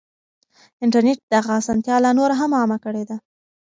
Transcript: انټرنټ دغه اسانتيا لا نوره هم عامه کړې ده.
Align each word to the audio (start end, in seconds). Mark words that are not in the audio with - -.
انټرنټ 0.83 1.19
دغه 1.33 1.51
اسانتيا 1.61 1.95
لا 2.03 2.11
نوره 2.19 2.35
هم 2.41 2.51
عامه 2.59 2.77
کړې 2.85 3.03
ده. 3.09 3.17